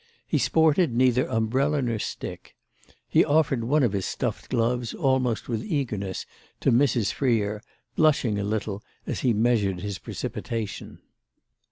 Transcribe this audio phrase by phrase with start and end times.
[0.25, 2.55] He sported neither umbrella nor stick.
[3.07, 6.25] He offered one of his stuffed gloves almost with eagerness
[6.61, 7.13] to Mrs.
[7.13, 7.61] Freer,
[7.95, 11.01] blushing a little as he measured his precipitation.